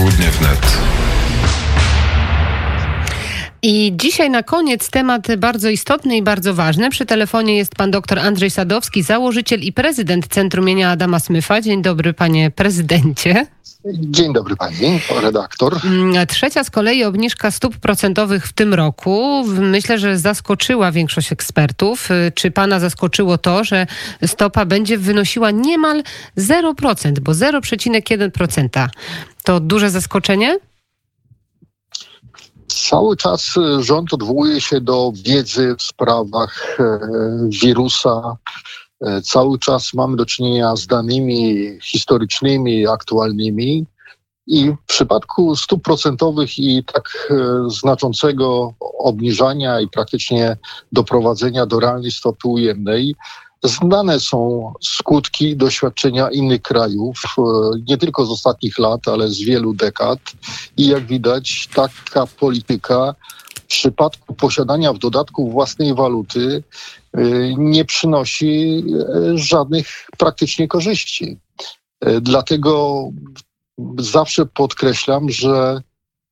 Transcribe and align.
Popołudnie 0.00 0.30
wnet. 0.30 1.09
I 3.62 3.92
dzisiaj 3.96 4.30
na 4.30 4.42
koniec 4.42 4.90
temat 4.90 5.36
bardzo 5.36 5.68
istotny 5.68 6.16
i 6.16 6.22
bardzo 6.22 6.54
ważny. 6.54 6.90
Przy 6.90 7.06
telefonie 7.06 7.56
jest 7.56 7.74
pan 7.74 7.90
dr 7.90 8.18
Andrzej 8.18 8.50
Sadowski, 8.50 9.02
założyciel 9.02 9.60
i 9.60 9.72
prezydent 9.72 10.26
Centrum 10.26 10.64
Mienia 10.64 10.90
Adama 10.90 11.20
Smyfa. 11.20 11.60
Dzień 11.60 11.82
dobry 11.82 12.12
panie 12.12 12.50
prezydencie. 12.50 13.46
Dzień 13.84 14.32
dobry 14.32 14.56
pani, 14.56 15.00
redaktor. 15.22 15.76
Mm, 15.84 16.26
trzecia 16.26 16.64
z 16.64 16.70
kolei 16.70 17.04
obniżka 17.04 17.50
stóp 17.50 17.76
procentowych 17.76 18.46
w 18.46 18.52
tym 18.52 18.74
roku. 18.74 19.44
Myślę, 19.46 19.98
że 19.98 20.18
zaskoczyła 20.18 20.92
większość 20.92 21.32
ekspertów. 21.32 22.10
Y, 22.10 22.32
czy 22.34 22.50
pana 22.50 22.80
zaskoczyło 22.80 23.38
to, 23.38 23.64
że 23.64 23.86
stopa 24.26 24.64
będzie 24.64 24.98
wynosiła 24.98 25.50
niemal 25.50 26.02
0%, 26.38 27.18
bo 27.20 27.32
0,1% 27.32 28.88
to 29.44 29.60
duże 29.60 29.90
zaskoczenie? 29.90 30.58
Cały 32.90 33.16
czas 33.16 33.54
rząd 33.80 34.14
odwołuje 34.14 34.60
się 34.60 34.80
do 34.80 35.12
wiedzy 35.24 35.74
w 35.78 35.82
sprawach 35.82 36.76
e, 36.80 36.98
wirusa. 37.62 38.36
E, 39.00 39.22
cały 39.22 39.58
czas 39.58 39.94
mamy 39.94 40.16
do 40.16 40.26
czynienia 40.26 40.76
z 40.76 40.86
danymi 40.86 41.68
historycznymi, 41.82 42.86
aktualnymi. 42.86 43.86
I 44.46 44.70
w 44.70 44.86
przypadku 44.86 45.56
stóp 45.56 45.82
procentowych 45.82 46.58
i 46.58 46.84
tak 46.84 47.28
e, 47.30 47.34
znaczącego 47.70 48.74
obniżania 48.98 49.80
i 49.80 49.88
praktycznie 49.88 50.56
doprowadzenia 50.92 51.66
do 51.66 51.80
realnej 51.80 52.10
stopy 52.10 52.48
ujemnej, 52.48 53.14
Znane 53.62 54.20
są 54.20 54.72
skutki 54.80 55.56
doświadczenia 55.56 56.30
innych 56.30 56.62
krajów, 56.62 57.22
e, 57.38 57.42
nie 57.88 57.98
tylko 57.98 58.26
z 58.26 58.30
ostatnich 58.30 58.78
lat, 58.78 59.08
ale 59.08 59.28
z 59.28 59.40
wielu 59.40 59.74
dekad. 59.74 60.18
I 60.76 60.86
jak 60.86 61.06
widać, 61.06 61.68
taka 61.74 62.26
polityka 62.26 63.14
w 63.54 63.62
przypadku 63.66 64.34
posiadania 64.34 64.92
w 64.92 64.98
dodatku 64.98 65.50
własnej 65.50 65.94
waluty 65.94 66.62
e, 67.12 67.20
nie 67.58 67.84
przynosi 67.84 68.84
e, 69.34 69.38
żadnych 69.38 70.06
praktycznie 70.18 70.68
korzyści. 70.68 71.38
Dlatego 72.20 73.04
zawsze 73.98 74.46
podkreślam, 74.46 75.30
że 75.30 75.82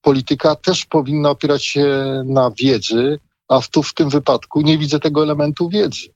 polityka 0.03 0.55
też 0.55 0.85
powinna 0.87 1.31
opierać 1.31 1.65
się 1.65 1.87
na 2.27 2.51
wiedzy, 2.51 3.19
a 3.49 3.61
tu 3.71 3.83
w 3.83 3.95
tym 3.95 4.09
wypadku 4.09 4.61
nie 4.61 4.79
widzę 4.79 5.01
tego 5.01 5.23
elementu 5.23 5.69
wiedzy. 5.69 6.09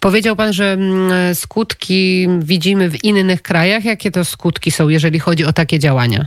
Powiedział 0.00 0.36
pan, 0.36 0.52
że 0.52 0.72
mm, 0.72 1.34
skutki 1.34 2.28
widzimy 2.38 2.90
w 2.90 3.04
innych 3.04 3.42
krajach. 3.42 3.84
Jakie 3.84 4.10
to 4.10 4.24
skutki 4.24 4.70
są, 4.70 4.88
jeżeli 4.88 5.18
chodzi 5.18 5.44
o 5.44 5.52
takie 5.52 5.78
działania? 5.78 6.26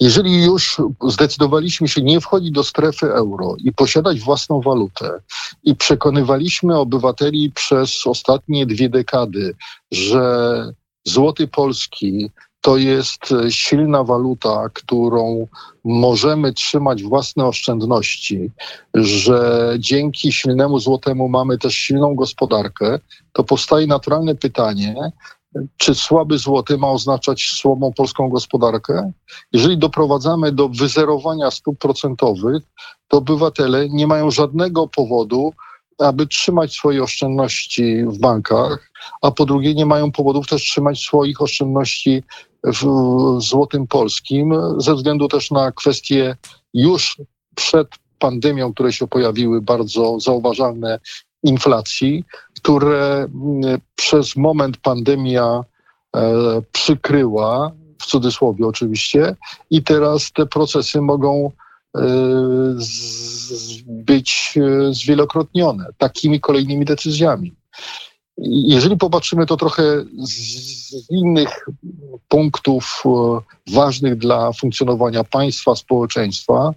Jeżeli 0.00 0.44
już 0.44 0.76
zdecydowaliśmy 1.08 1.88
się 1.88 2.02
nie 2.02 2.20
wchodzić 2.20 2.50
do 2.50 2.64
strefy 2.64 3.06
euro 3.06 3.56
i 3.58 3.72
posiadać 3.72 4.20
własną 4.20 4.60
walutę 4.60 5.20
i 5.64 5.76
przekonywaliśmy 5.76 6.78
obywateli 6.78 7.52
przez 7.52 8.06
ostatnie 8.06 8.66
dwie 8.66 8.88
dekady, 8.88 9.54
że 9.92 10.72
złoty 11.04 11.48
polski 11.48 12.30
to 12.66 12.76
jest 12.76 13.32
e, 13.32 13.52
silna 13.52 14.04
waluta, 14.04 14.68
którą 14.74 15.46
możemy 15.84 16.52
trzymać 16.52 17.02
własne 17.02 17.46
oszczędności, 17.46 18.50
że 18.94 19.72
dzięki 19.78 20.32
silnemu 20.32 20.78
złotemu 20.78 21.28
mamy 21.28 21.58
też 21.58 21.74
silną 21.74 22.14
gospodarkę, 22.14 22.98
to 23.32 23.44
powstaje 23.44 23.86
naturalne 23.86 24.34
pytanie, 24.34 24.94
czy 25.76 25.94
słaby 25.94 26.38
złoty 26.38 26.78
ma 26.78 26.90
oznaczać 26.90 27.42
słabą 27.42 27.92
polską 27.96 28.28
gospodarkę? 28.28 29.12
Jeżeli 29.52 29.78
doprowadzamy 29.78 30.52
do 30.52 30.68
wyzerowania 30.68 31.50
stóp 31.50 31.78
procentowych, 31.78 32.62
to 33.08 33.16
obywatele 33.16 33.88
nie 33.88 34.06
mają 34.06 34.30
żadnego 34.30 34.88
powodu, 34.88 35.52
aby 35.98 36.26
trzymać 36.26 36.72
swoje 36.72 37.02
oszczędności 37.02 38.04
w 38.04 38.18
bankach, 38.18 38.90
a 39.22 39.30
po 39.30 39.46
drugie 39.46 39.74
nie 39.74 39.86
mają 39.86 40.12
powodów 40.12 40.46
też 40.46 40.62
trzymać 40.62 40.98
swoich 41.00 41.42
oszczędności 41.42 42.22
w 42.66 42.84
złotym 43.40 43.86
polskim, 43.86 44.54
ze 44.78 44.94
względu 44.94 45.28
też 45.28 45.50
na 45.50 45.72
kwestie 45.72 46.36
już 46.74 47.16
przed 47.54 47.88
pandemią, 48.18 48.72
które 48.72 48.92
się 48.92 49.06
pojawiły, 49.06 49.62
bardzo 49.62 50.20
zauważalne 50.20 51.00
inflacji, 51.42 52.24
które 52.56 53.26
mm, 53.34 53.80
przez 53.94 54.36
moment 54.36 54.76
pandemia 54.76 55.60
e, 56.16 56.62
przykryła, 56.72 57.72
w 58.02 58.06
cudzysłowie 58.06 58.66
oczywiście, 58.66 59.36
i 59.70 59.82
teraz 59.82 60.32
te 60.32 60.46
procesy 60.46 61.00
mogą 61.00 61.52
e, 61.96 62.00
być 63.86 64.54
e, 64.56 64.94
zwielokrotnione 64.94 65.86
takimi 65.98 66.40
kolejnymi 66.40 66.84
decyzjami. 66.84 67.54
Jeżeli 68.38 68.96
popatrzymy 68.96 69.46
to 69.46 69.56
trochę 69.56 70.04
z 70.18 71.10
innych 71.10 71.66
punktów 72.28 73.02
e, 73.06 73.10
ważnych 73.74 74.16
dla 74.16 74.52
funkcjonowania 74.52 75.24
państwa, 75.24 75.74
społeczeństwa, 75.74 76.72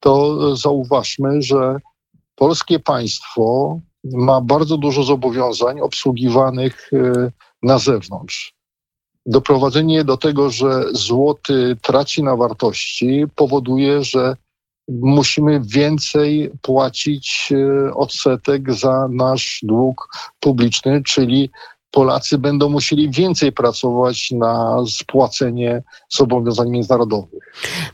to 0.00 0.56
zauważmy, 0.56 1.42
że 1.42 1.76
polskie 2.34 2.80
państwo 2.80 3.78
ma 4.04 4.40
bardzo 4.40 4.78
dużo 4.78 5.02
zobowiązań 5.02 5.80
obsługiwanych 5.80 6.90
e, 6.92 7.30
na 7.62 7.78
zewnątrz. 7.78 8.54
Doprowadzenie 9.26 10.04
do 10.04 10.16
tego, 10.16 10.50
że 10.50 10.84
złoty 10.92 11.76
traci 11.82 12.22
na 12.22 12.36
wartości, 12.36 13.24
powoduje, 13.34 14.04
że 14.04 14.36
musimy 14.88 15.60
więcej 15.64 16.50
płacić 16.62 17.52
e, 17.52 17.94
odsetek 17.94 18.74
za 18.74 19.08
nasz 19.10 19.60
dług 19.62 20.08
publiczny, 20.40 21.02
czyli 21.02 21.50
Polacy 21.90 22.38
będą 22.38 22.68
musieli 22.68 23.10
więcej 23.10 23.52
pracować 23.52 24.30
na 24.30 24.76
spłacenie 24.86 25.82
zobowiązań 26.08 26.70
międzynarodowych. 26.70 27.40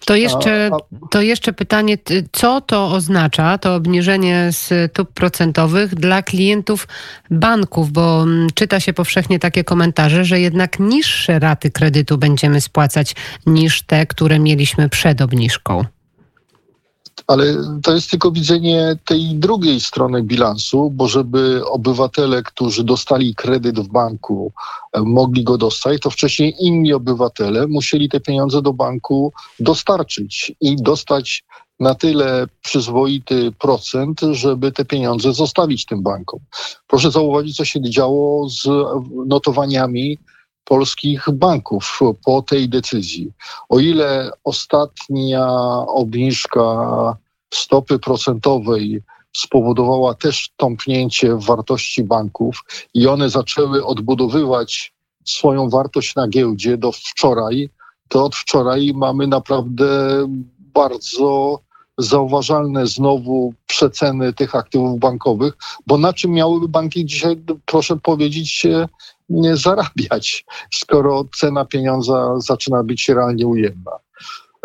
To 0.07 0.15
jeszcze, 0.15 0.71
to 1.11 1.23
jeszcze 1.23 1.53
pytanie, 1.53 1.99
co 2.33 2.61
to 2.61 2.87
oznacza, 2.87 3.59
to 3.59 3.75
obniżenie 3.75 4.51
stóp 4.53 5.13
procentowych 5.13 5.95
dla 5.95 6.23
klientów 6.23 6.89
banków, 7.31 7.93
bo 7.93 8.23
mm, 8.23 8.49
czyta 8.55 8.81
się 8.81 8.93
powszechnie 8.93 9.39
takie 9.39 9.65
komentarze, 9.65 10.25
że 10.25 10.41
jednak 10.41 10.79
niższe 10.79 11.39
raty 11.39 11.71
kredytu 11.71 12.19
będziemy 12.19 12.61
spłacać 12.61 13.15
niż 13.47 13.83
te, 13.83 14.07
które 14.07 14.39
mieliśmy 14.39 14.89
przed 14.89 15.21
obniżką. 15.21 15.85
Ale 17.27 17.45
to 17.83 17.95
jest 17.95 18.11
tylko 18.11 18.31
widzenie 18.31 18.99
tej 19.05 19.35
drugiej 19.35 19.81
strony 19.81 20.23
bilansu, 20.23 20.91
bo 20.91 21.09
żeby 21.09 21.67
obywatele, 21.67 22.43
którzy 22.43 22.85
dostali 22.85 23.35
kredyt 23.35 23.81
w 23.81 23.89
banku, 23.89 24.53
e, 24.93 25.01
mogli 25.01 25.45
go 25.45 25.59
dostać, 25.59 26.01
to 26.03 26.11
wcześniej 26.11 26.55
inni 26.61 26.93
obywatele 26.93 27.67
musieli 27.67 28.09
te 28.09 28.21
pieniądze 28.21 28.63
do 28.63 28.73
banku 28.73 29.33
dostarczyć 29.61 30.53
i 30.61 30.77
dostać 30.77 31.45
na 31.81 31.95
tyle 31.95 32.47
przyzwoity 32.63 33.53
procent, 33.53 34.21
żeby 34.33 34.73
te 34.73 34.85
pieniądze 34.85 35.33
zostawić 35.33 35.87
tym 35.87 36.03
bankom. 36.03 36.41
Proszę 36.87 37.11
zauważyć, 37.11 37.57
co 37.57 37.65
się 37.65 37.81
działo 37.91 38.49
z 38.49 38.69
notowaniami 39.27 40.19
polskich 40.65 41.27
banków 41.33 42.01
po 42.25 42.43
tej 42.43 42.69
decyzji. 42.69 43.33
O 43.69 43.79
ile 43.79 44.31
ostatnia 44.45 45.47
obniżka 45.87 47.17
stopy 47.55 47.99
procentowej 47.99 49.03
spowodowała 49.37 50.15
też 50.15 50.51
tąpnięcie 50.57 51.37
wartości 51.37 52.05
banków 52.05 52.65
i 52.95 53.07
one 53.07 53.31
zaczęły 53.31 53.87
odbudowywać 53.87 54.95
swoją 55.25 55.71
wartość 55.71 56.15
na 56.15 56.29
giełdzie 56.29 56.77
do 56.77 56.93
wczoraj, 56.93 57.71
to 58.09 58.25
od 58.25 58.37
wczoraj 58.37 58.93
mamy 58.95 59.27
naprawdę 59.27 59.87
bardzo 60.59 61.59
zauważalne 61.99 62.87
znowu 62.87 63.55
przeceny 63.67 64.33
tych 64.33 64.55
aktywów 64.55 64.99
bankowych, 64.99 65.55
bo 65.87 65.99
na 65.99 66.13
czym 66.13 66.31
miałyby 66.31 66.69
banki 66.69 67.07
dzisiaj, 67.07 67.37
proszę 67.67 67.97
powiedzieć, 67.97 68.67
zarabiać, 69.55 70.45
skoro 70.75 71.25
cena 71.37 71.65
pieniądza 71.65 72.41
zaczyna 72.41 72.83
być 72.83 73.09
realnie 73.09 73.47
ujemna. 73.47 73.93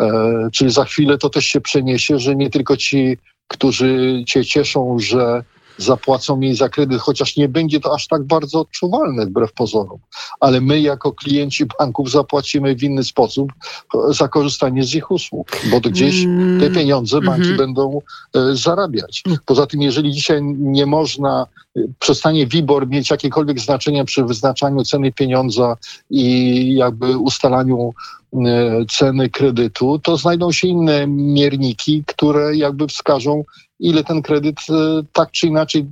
E, 0.00 0.48
czyli 0.52 0.70
za 0.70 0.84
chwilę 0.84 1.18
to 1.18 1.30
też 1.30 1.44
się 1.44 1.60
przeniesie, 1.60 2.18
że 2.18 2.36
nie 2.36 2.50
tylko 2.50 2.76
ci, 2.76 3.18
którzy 3.48 4.22
cię 4.26 4.44
cieszą, 4.44 4.98
że 4.98 5.44
zapłacą 5.82 6.36
mniej 6.36 6.56
za 6.56 6.68
kredyt, 6.68 7.00
chociaż 7.00 7.36
nie 7.36 7.48
będzie 7.48 7.80
to 7.80 7.94
aż 7.94 8.06
tak 8.06 8.24
bardzo 8.24 8.60
odczuwalne 8.60 9.26
wbrew 9.26 9.52
pozorom. 9.52 9.98
Ale 10.40 10.60
my 10.60 10.80
jako 10.80 11.12
klienci 11.12 11.66
banków 11.78 12.10
zapłacimy 12.10 12.74
w 12.74 12.82
inny 12.82 13.04
sposób 13.04 13.52
za 14.08 14.28
korzystanie 14.28 14.84
z 14.84 14.94
ich 14.94 15.10
usług, 15.10 15.48
bo 15.70 15.80
gdzieś 15.80 16.24
te 16.60 16.70
pieniądze 16.70 17.20
banki 17.20 17.42
mm 17.42 17.54
-hmm. 17.54 17.58
będą 17.58 18.00
e, 18.36 18.56
zarabiać. 18.56 19.22
Poza 19.46 19.66
tym, 19.66 19.82
jeżeli 19.82 20.12
dzisiaj 20.12 20.42
nie 20.58 20.86
można 20.86 21.46
przestanie 21.98 22.46
WIBOR 22.46 22.88
mieć 22.88 23.10
jakiekolwiek 23.10 23.60
znaczenie 23.60 24.04
przy 24.04 24.24
wyznaczaniu 24.24 24.84
ceny 24.84 25.12
pieniądza 25.12 25.76
i 26.10 26.74
jakby 26.74 27.18
ustalaniu 27.18 27.92
ceny 28.90 29.28
kredytu, 29.30 29.98
to 29.98 30.16
znajdą 30.16 30.52
się 30.52 30.68
inne 30.68 31.06
mierniki, 31.06 32.04
które 32.06 32.56
jakby 32.56 32.86
wskażą, 32.86 33.44
ile 33.80 34.04
ten 34.04 34.22
kredyt 34.22 34.56
tak 35.12 35.30
czy 35.30 35.46
inaczej 35.46 35.86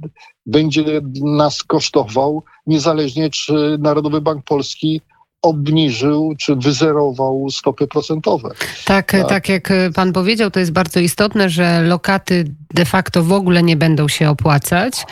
będzie 0.47 0.85
nas 1.25 1.63
kosztował, 1.63 2.43
niezależnie 2.67 3.31
czy 3.31 3.77
Narodowy 3.81 4.21
Bank 4.21 4.45
Polski 4.45 5.01
obniżył 5.43 6.35
czy 6.39 6.57
wyzerował 6.57 7.47
stopy 7.51 7.87
procentowe. 7.87 8.51
Tak, 8.85 9.13
tak, 9.13 9.29
tak, 9.29 9.49
jak 9.49 9.73
pan 9.95 10.13
powiedział, 10.13 10.51
to 10.51 10.61
jest 10.61 10.73
bardzo 10.73 11.01
istotne, 11.01 11.51
że 11.51 11.83
lokaty 11.83 12.55
de 12.75 12.85
facto 12.85 13.25
w 13.25 13.33
ogóle 13.33 13.63
nie 13.63 13.77
będą 13.77 14.09
się 14.09 14.31
opłacać. 14.31 15.07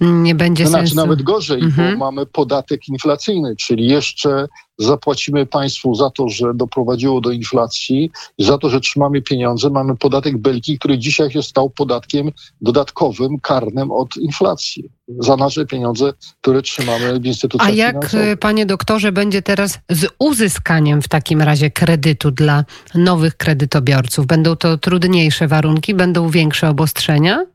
Nie 0.00 0.34
będzie 0.34 0.64
to 0.64 0.70
znaczy, 0.70 0.86
sensu. 0.86 0.96
nawet 0.96 1.22
gorzej, 1.22 1.62
mhm. 1.62 1.98
bo 1.98 2.04
mamy 2.04 2.26
podatek 2.26 2.88
inflacyjny, 2.88 3.56
czyli 3.56 3.86
jeszcze 3.86 4.46
zapłacimy 4.78 5.46
państwu 5.46 5.94
za 5.94 6.10
to, 6.10 6.28
że 6.28 6.54
doprowadziło 6.54 7.20
do 7.20 7.30
inflacji, 7.30 8.10
za 8.38 8.58
to, 8.58 8.68
że 8.68 8.80
trzymamy 8.80 9.22
pieniądze. 9.22 9.70
Mamy 9.70 9.96
podatek 9.96 10.38
Belki, 10.38 10.78
który 10.78 10.98
dzisiaj 10.98 11.30
się 11.30 11.42
stał 11.42 11.70
podatkiem 11.70 12.30
dodatkowym, 12.60 13.40
karnym 13.40 13.90
od 13.90 14.16
inflacji 14.16 14.90
za 15.18 15.36
nasze 15.36 15.66
pieniądze, 15.66 16.12
które 16.40 16.62
trzymamy 16.62 17.20
w 17.20 17.26
instytucjach 17.26 17.68
A 17.68 17.72
jak, 17.72 17.94
finansowych. 17.94 18.38
panie 18.38 18.66
doktorze, 18.66 19.12
będzie 19.12 19.42
teraz 19.42 19.78
z 19.90 20.06
uzyskaniem 20.18 21.02
w 21.02 21.08
takim 21.08 21.42
razie 21.42 21.70
kredytu 21.70 22.30
dla 22.30 22.64
nowych 22.94 23.36
kredytobiorców? 23.36 24.26
Będą 24.26 24.56
to 24.56 24.78
trudniejsze 24.78 25.48
warunki? 25.48 25.94
Będą 25.94 26.28
większe 26.28 26.68
obostrzenia? 26.68 27.46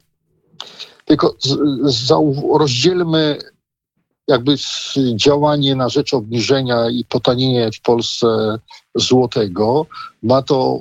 Tylko 1.06 1.36
z, 1.40 1.58
z, 1.96 2.14
rozdzielmy 2.60 3.38
jakby 4.28 4.56
działanie 5.16 5.76
na 5.76 5.90
rzecz 5.90 6.14
obniżenia 6.14 6.90
i 6.90 7.06
potanienia 7.06 7.70
w 7.72 7.82
Polsce 7.82 8.28
złotego. 8.96 9.86
Ma 10.24 10.42
to 10.42 10.80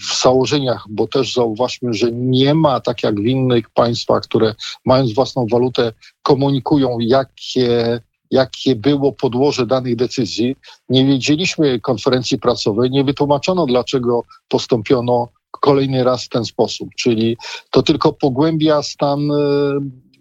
w 0.00 0.22
założeniach, 0.22 0.86
bo 0.90 1.06
też 1.06 1.34
zauważmy, 1.34 1.94
że 1.94 2.12
nie 2.12 2.54
ma 2.54 2.80
tak 2.80 3.02
jak 3.02 3.14
w 3.14 3.26
innych 3.26 3.70
państwach, 3.70 4.22
które 4.22 4.54
mając 4.84 5.14
własną 5.14 5.46
walutę 5.50 5.92
komunikują, 6.22 6.98
jakie 7.00 8.00
jakie 8.30 8.76
było 8.76 9.12
podłoże 9.12 9.66
danych 9.66 9.96
decyzji. 9.96 10.56
Nie 10.88 11.06
wiedzieliśmy 11.06 11.80
konferencji 11.80 12.38
prasowej, 12.38 12.90
nie 12.90 13.04
wytłumaczono, 13.04 13.66
dlaczego 13.66 14.22
postąpiono 14.48 15.28
kolejny 15.50 16.04
raz 16.04 16.24
w 16.24 16.28
ten 16.28 16.44
sposób. 16.44 16.88
Czyli 16.98 17.36
to 17.70 17.82
tylko 17.82 18.12
pogłębia 18.12 18.82
stan 18.82 19.30
e, 19.30 19.34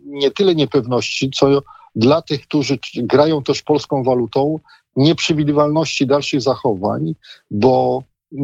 nie 0.06 0.32
tyle 0.32 0.56
niepewności, 0.56 1.32
co 1.36 1.62
dla 1.98 2.22
tych, 2.22 2.48
którzy 2.48 2.80
grają 2.96 3.44
też 3.44 3.62
polską 3.62 4.04
walutą, 4.04 4.60
nieprzewidywalności 4.96 6.08
dalszych 6.08 6.42
zachowań, 6.42 7.16
bo 7.52 8.04
e, 8.34 8.40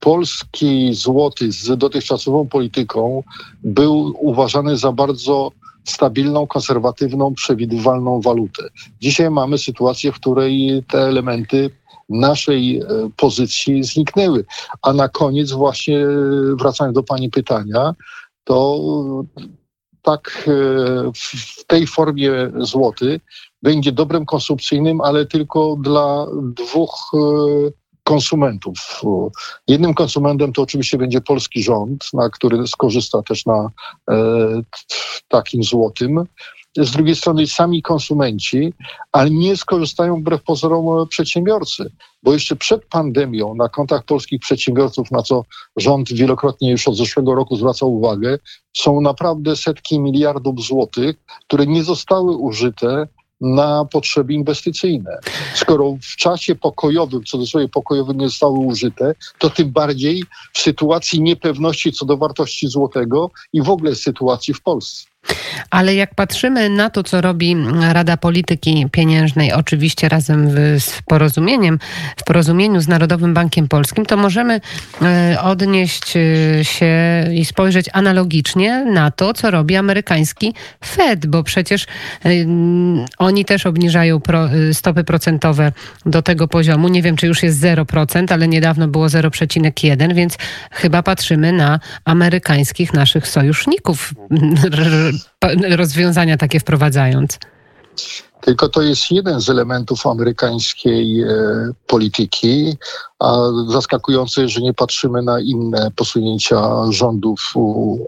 polski 0.00 0.94
złoty 0.94 1.52
z 1.52 1.78
dotychczasową 1.78 2.48
polityką 2.48 3.22
był 3.64 4.14
uważany 4.18 4.76
za 4.76 4.92
bardzo 4.92 5.52
stabilną, 5.84 6.46
konserwatywną, 6.46 7.34
przewidywalną 7.34 8.20
walutę. 8.20 8.62
Dzisiaj 9.00 9.30
mamy 9.30 9.58
sytuację, 9.58 10.12
w 10.12 10.20
której 10.20 10.84
te 10.88 10.98
elementy 10.98 11.70
naszej 12.08 12.78
e, 12.78 12.84
pozycji 13.16 13.84
zniknęły. 13.84 14.44
A 14.82 14.92
na 14.92 15.08
koniec 15.08 15.52
właśnie 15.52 15.98
e, 15.98 16.08
wracając 16.58 16.94
do 16.94 17.02
Pani 17.02 17.30
pytania, 17.30 17.94
to 18.44 18.80
tak 20.06 20.48
e, 20.48 21.10
w 21.14 21.64
tej 21.66 21.86
formie 21.86 22.32
złoty 22.58 23.20
będzie 23.62 23.92
dobrem 23.92 24.26
konsumpcyjnym, 24.26 25.00
ale 25.00 25.26
tylko 25.26 25.76
dla 25.80 26.26
dwóch 26.42 26.94
e, 27.14 27.18
konsumentów. 28.04 29.02
Jednym 29.68 29.94
konsumentem 29.94 30.52
to 30.52 30.62
oczywiście 30.62 30.98
będzie 30.98 31.20
polski 31.20 31.62
rząd, 31.62 32.08
na 32.12 32.30
który 32.30 32.66
skorzysta 32.66 33.22
też 33.22 33.46
na 33.46 33.70
e, 34.10 34.16
takim 35.28 35.62
złotym 35.62 36.24
z 36.84 36.90
drugiej 36.90 37.16
strony 37.16 37.46
sami 37.46 37.82
konsumenci, 37.82 38.72
ale 39.12 39.30
nie 39.30 39.56
skorzystają 39.56 40.20
wbrew 40.20 40.42
pozorom 40.42 41.08
przedsiębiorcy, 41.08 41.90
bo 42.22 42.32
jeszcze 42.32 42.56
przed 42.56 42.84
pandemią 42.84 43.54
na 43.54 43.68
kontach 43.68 44.04
polskich 44.04 44.40
przedsiębiorców, 44.40 45.10
na 45.10 45.22
co 45.22 45.42
rząd 45.76 46.12
wielokrotnie 46.12 46.70
już 46.70 46.88
od 46.88 46.96
zeszłego 46.96 47.34
roku 47.34 47.56
zwracał 47.56 47.94
uwagę, 47.94 48.38
są 48.76 49.00
naprawdę 49.00 49.56
setki 49.56 50.00
miliardów 50.00 50.62
złotych, 50.62 51.16
które 51.46 51.66
nie 51.66 51.84
zostały 51.84 52.36
użyte 52.36 53.06
na 53.40 53.84
potrzeby 53.84 54.34
inwestycyjne. 54.34 55.18
Skoro 55.54 55.96
w 56.02 56.16
czasie 56.16 56.54
pokojowym, 56.54 57.24
co 57.24 57.38
do 57.38 57.46
sobie 57.46 57.68
pokojowym 57.68 58.18
nie 58.18 58.28
zostały 58.28 58.58
użyte, 58.58 59.14
to 59.38 59.50
tym 59.50 59.70
bardziej 59.70 60.24
w 60.52 60.58
sytuacji 60.58 61.20
niepewności 61.20 61.92
co 61.92 62.06
do 62.06 62.16
wartości 62.16 62.68
złotego 62.68 63.30
i 63.52 63.62
w 63.62 63.70
ogóle 63.70 63.94
sytuacji 63.94 64.54
w 64.54 64.62
Polsce. 64.62 65.06
Ale 65.70 65.94
jak 65.94 66.14
patrzymy 66.14 66.70
na 66.70 66.90
to, 66.90 67.02
co 67.02 67.20
robi 67.20 67.56
Rada 67.92 68.16
Polityki 68.16 68.86
Pieniężnej, 68.92 69.52
oczywiście 69.52 70.08
razem 70.08 70.50
z 70.80 71.02
porozumieniem, 71.06 71.78
w 72.16 72.24
porozumieniu 72.24 72.80
z 72.80 72.88
Narodowym 72.88 73.34
Bankiem 73.34 73.68
Polskim, 73.68 74.06
to 74.06 74.16
możemy 74.16 74.60
e, 75.02 75.36
odnieść 75.42 76.16
e, 76.16 76.64
się 76.64 76.96
i 77.34 77.44
spojrzeć 77.44 77.86
analogicznie 77.92 78.84
na 78.84 79.10
to, 79.10 79.34
co 79.34 79.50
robi 79.50 79.76
amerykański 79.76 80.54
Fed, 80.84 81.26
bo 81.26 81.42
przecież 81.42 81.82
e, 81.84 82.28
oni 83.18 83.44
też 83.44 83.66
obniżają 83.66 84.20
stopy 84.72 85.04
procentowe 85.04 85.72
do 86.06 86.22
tego 86.22 86.48
poziomu. 86.48 86.88
Nie 86.88 87.02
wiem, 87.02 87.16
czy 87.16 87.26
już 87.26 87.42
jest 87.42 87.60
0%, 87.60 88.32
ale 88.32 88.48
niedawno 88.48 88.88
było 88.88 89.06
0,1, 89.06 90.14
więc 90.14 90.36
chyba 90.70 91.02
patrzymy 91.02 91.52
na 91.52 91.80
amerykańskich 92.04 92.92
naszych 92.92 93.28
sojuszników 93.28 94.14
rozwiązania 95.76 96.36
takie 96.36 96.60
wprowadzając. 96.60 97.38
Tylko 98.40 98.68
to 98.68 98.82
jest 98.82 99.10
jeden 99.10 99.40
z 99.40 99.50
elementów 99.50 100.06
amerykańskiej 100.06 101.22
e, 101.22 101.26
polityki, 101.86 102.76
a 103.18 103.36
zaskakujące, 103.68 104.48
że 104.48 104.60
nie 104.60 104.74
patrzymy 104.74 105.22
na 105.22 105.40
inne 105.40 105.90
posunięcia 105.96 106.60
rządów 106.90 107.52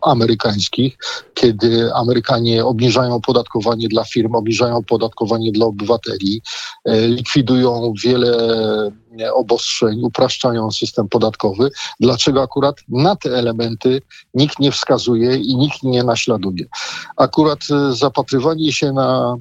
amerykańskich, 0.03 0.99
kiedy 1.35 1.95
Amerykanie 1.95 2.65
obniżają 2.65 3.15
opodatkowanie 3.15 3.89
dla 3.89 4.05
firm, 4.05 4.35
obniżają 4.35 4.77
opodatkowanie 4.77 5.53
dla 5.53 5.67
obywateli, 5.67 6.43
likwidują 6.87 7.93
wiele 8.05 8.37
obostrzeń, 9.35 10.01
upraszczają 10.03 10.71
system 10.71 11.09
podatkowy. 11.09 11.71
Dlaczego 12.01 12.43
akurat 12.43 12.77
na 12.89 13.17
te 13.17 13.31
elementy 13.31 14.03
nikt 14.35 14.59
nie 14.59 14.73
wskazuje 14.73 15.37
i 15.37 15.57
nikt 15.57 15.83
nie 15.83 16.05
naśladuje? 16.05 16.65
Akurat 17.17 17.59
e, 17.71 17.93
zapatrywanie 17.93 18.73
się 18.73 18.93
na 18.93 19.37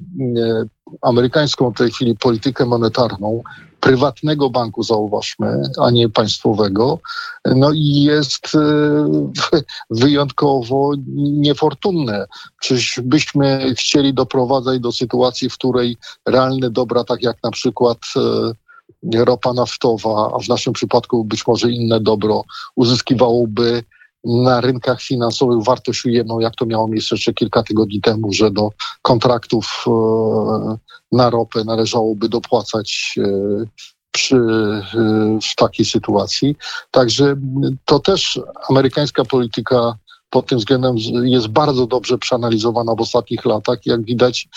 amerykańską 1.02 1.70
w 1.70 1.76
tej 1.76 1.90
chwili 1.90 2.16
politykę 2.16 2.66
monetarną 2.66 3.42
prywatnego 3.80 4.50
banku, 4.50 4.82
zauważmy, 4.82 5.62
a 5.80 5.90
nie 5.90 6.08
państwowego, 6.08 6.98
no 7.44 7.72
i 7.72 8.02
jest 8.02 8.54
e, 8.54 9.60
wyjątkowo 9.90 10.92
niefortunne. 11.16 12.26
Czyż 12.62 13.00
byśmy 13.04 13.74
chcieli 13.74 14.14
doprowadzać 14.14 14.80
do 14.80 14.92
sytuacji, 14.92 15.50
w 15.50 15.54
której 15.54 15.96
realne 16.26 16.70
dobra, 16.70 17.04
tak 17.04 17.22
jak 17.22 17.36
na 17.42 17.50
przykład 17.50 17.98
e, 18.16 19.24
ropa 19.24 19.52
naftowa, 19.52 20.32
a 20.34 20.38
w 20.38 20.48
naszym 20.48 20.72
przypadku 20.72 21.24
być 21.24 21.46
może 21.46 21.70
inne 21.70 22.00
dobro, 22.00 22.44
uzyskiwałoby 22.76 23.82
na 24.24 24.60
rynkach 24.60 25.02
finansowych 25.02 25.64
wartość 25.64 26.04
ujemną, 26.04 26.40
jak 26.40 26.54
to 26.54 26.66
miało 26.66 26.88
miejsce 26.88 27.14
jeszcze 27.14 27.34
kilka 27.34 27.62
tygodni 27.62 28.00
temu, 28.00 28.32
że 28.32 28.50
do 28.50 28.70
kontraktów 29.02 29.84
e, 29.86 30.76
na 31.12 31.30
ropę 31.30 31.64
należałoby 31.64 32.28
dopłacać 32.28 33.14
e, 33.18 33.64
przy, 34.10 34.36
e, 34.36 35.38
w 35.52 35.56
takiej 35.56 35.86
sytuacji. 35.86 36.56
Także 36.90 37.36
to 37.84 37.98
też 37.98 38.40
amerykańska 38.68 39.24
polityka 39.24 39.94
pod 40.30 40.46
tym 40.46 40.58
względem 40.58 40.96
jest 41.24 41.48
bardzo 41.48 41.86
dobrze 41.86 42.18
przeanalizowana 42.18 42.94
w 42.94 43.00
ostatnich 43.00 43.44
latach. 43.44 43.78
Jak 43.86 44.04
widać, 44.04 44.48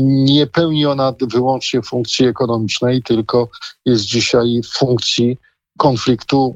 nie 0.00 0.46
pełni 0.46 0.86
ona 0.86 1.14
wyłącznie 1.20 1.82
funkcji 1.82 2.26
ekonomicznej, 2.26 3.02
tylko 3.02 3.48
jest 3.86 4.04
dzisiaj 4.04 4.60
w 4.64 4.78
funkcji 4.78 5.38
konfliktu 5.78 6.54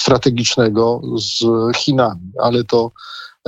strategicznego 0.00 1.00
z 1.16 1.44
Chinami, 1.76 2.32
ale 2.42 2.64
to, 2.64 2.90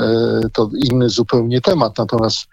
e, 0.00 0.40
to 0.52 0.70
inny 0.76 1.08
zupełnie 1.08 1.60
temat. 1.60 1.98
Natomiast 1.98 2.46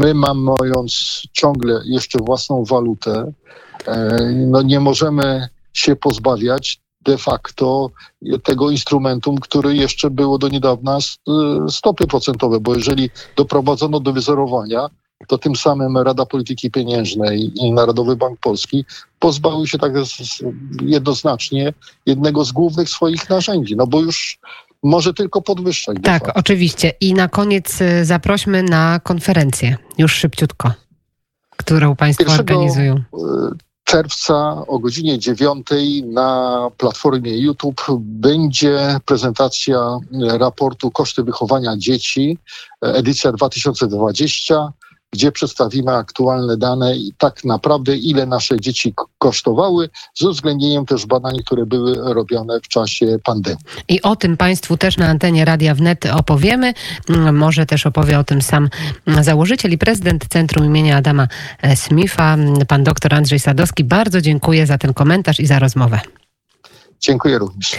my 0.00 0.14
mając 0.14 1.22
ciągle 1.32 1.80
jeszcze 1.84 2.18
własną 2.18 2.64
walutę, 2.64 3.32
e, 3.86 4.18
no 4.34 4.62
nie 4.62 4.80
możemy 4.80 5.48
się 5.72 5.96
pozbawiać 5.96 6.80
de 7.02 7.18
facto 7.18 7.90
tego 8.42 8.70
instrumentum, 8.70 9.38
który 9.38 9.76
jeszcze 9.76 10.10
było 10.10 10.38
do 10.38 10.48
niedawna 10.48 10.98
stopy 11.68 12.06
procentowe, 12.06 12.60
bo 12.60 12.74
jeżeli 12.74 13.10
doprowadzono 13.36 14.00
do 14.00 14.12
wyzerowania, 14.12 14.90
to 15.28 15.38
tym 15.38 15.56
samym 15.56 15.98
Rada 15.98 16.26
Polityki 16.26 16.70
Pieniężnej 16.70 17.52
i 17.54 17.72
Narodowy 17.72 18.16
Bank 18.16 18.40
Polski 18.40 18.84
pozbawiły 19.18 19.66
się 19.66 19.78
tak 19.78 19.92
jednoznacznie 20.82 21.72
jednego 22.06 22.44
z 22.44 22.52
głównych 22.52 22.90
swoich 22.90 23.30
narzędzi, 23.30 23.76
no 23.76 23.86
bo 23.86 24.00
już 24.00 24.38
może 24.82 25.14
tylko 25.14 25.42
podwyższać. 25.42 25.96
Tak, 26.02 26.32
oczywiście. 26.34 26.92
I 27.00 27.14
na 27.14 27.28
koniec 27.28 27.80
y, 27.80 28.04
zaprośmy 28.04 28.62
na 28.62 29.00
konferencję, 29.00 29.76
już 29.98 30.14
szybciutko, 30.14 30.72
którą 31.56 31.96
Państwo 31.96 32.32
organizują. 32.32 32.94
Y, 32.96 33.02
czerwca 33.84 34.66
o 34.66 34.78
godzinie 34.78 35.18
9 35.18 35.66
na 36.04 36.70
platformie 36.76 37.38
YouTube 37.38 37.82
będzie 37.98 38.96
prezentacja 39.04 39.98
raportu 40.38 40.90
Koszty 40.90 41.22
wychowania 41.22 41.76
dzieci, 41.76 42.38
edycja 42.82 43.32
2020 43.32 44.72
gdzie 45.16 45.32
przedstawimy 45.32 45.92
aktualne 45.92 46.56
dane 46.56 46.96
i 46.96 47.12
tak 47.18 47.44
naprawdę 47.44 47.96
ile 47.96 48.26
nasze 48.26 48.60
dzieci 48.60 48.94
kosztowały, 49.18 49.88
z 50.14 50.22
uwzględnieniem 50.22 50.86
też 50.86 51.06
badań, 51.06 51.38
które 51.44 51.66
były 51.66 52.14
robione 52.14 52.60
w 52.60 52.68
czasie 52.68 53.18
pandemii. 53.24 53.64
I 53.88 54.02
o 54.02 54.16
tym 54.16 54.36
Państwu 54.36 54.76
też 54.76 54.96
na 54.96 55.06
antenie 55.06 55.44
Radia 55.44 55.74
Wnet 55.74 56.06
opowiemy. 56.06 56.74
Mm, 57.08 57.36
może 57.36 57.66
też 57.66 57.86
opowie 57.86 58.18
o 58.18 58.24
tym 58.24 58.42
sam 58.42 58.68
założyciel 59.20 59.72
i 59.72 59.78
prezydent 59.78 60.26
Centrum 60.28 60.66
imienia 60.66 60.96
Adama 60.96 61.28
Smitha, 61.74 62.36
pan 62.68 62.84
dr 62.84 63.14
Andrzej 63.14 63.38
Sadowski. 63.38 63.84
Bardzo 63.84 64.20
dziękuję 64.20 64.66
za 64.66 64.78
ten 64.78 64.94
komentarz 64.94 65.40
i 65.40 65.46
za 65.46 65.58
rozmowę. 65.58 66.00
Dziękuję 67.00 67.38
również. 67.38 67.76